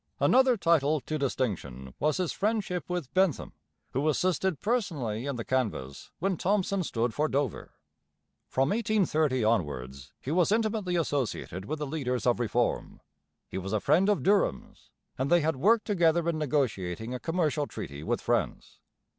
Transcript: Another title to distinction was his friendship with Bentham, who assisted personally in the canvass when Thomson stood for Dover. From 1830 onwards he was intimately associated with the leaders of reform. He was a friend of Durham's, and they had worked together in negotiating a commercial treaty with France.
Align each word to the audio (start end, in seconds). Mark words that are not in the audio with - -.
Another 0.19 0.57
title 0.57 0.99
to 1.01 1.19
distinction 1.19 1.93
was 1.99 2.17
his 2.17 2.31
friendship 2.31 2.89
with 2.89 3.13
Bentham, 3.13 3.53
who 3.91 4.09
assisted 4.09 4.59
personally 4.59 5.27
in 5.27 5.35
the 5.35 5.45
canvass 5.45 6.09
when 6.17 6.37
Thomson 6.37 6.81
stood 6.81 7.13
for 7.13 7.27
Dover. 7.27 7.75
From 8.47 8.69
1830 8.69 9.43
onwards 9.43 10.11
he 10.19 10.31
was 10.31 10.51
intimately 10.51 10.95
associated 10.95 11.65
with 11.65 11.77
the 11.77 11.85
leaders 11.85 12.25
of 12.25 12.39
reform. 12.39 12.99
He 13.47 13.59
was 13.59 13.73
a 13.73 13.79
friend 13.79 14.09
of 14.09 14.23
Durham's, 14.23 14.89
and 15.19 15.29
they 15.29 15.41
had 15.41 15.55
worked 15.57 15.85
together 15.85 16.27
in 16.27 16.39
negotiating 16.39 17.13
a 17.13 17.19
commercial 17.19 17.67
treaty 17.67 18.01
with 18.03 18.21
France. 18.21 18.79